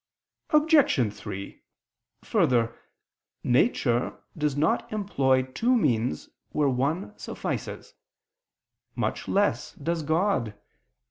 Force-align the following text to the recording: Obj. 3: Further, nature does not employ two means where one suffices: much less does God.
Obj. 0.49 1.13
3: 1.13 1.61
Further, 2.23 2.75
nature 3.43 4.17
does 4.35 4.57
not 4.57 4.91
employ 4.91 5.43
two 5.43 5.75
means 5.77 6.27
where 6.49 6.69
one 6.69 7.15
suffices: 7.19 7.93
much 8.95 9.27
less 9.27 9.73
does 9.75 10.01
God. 10.01 10.55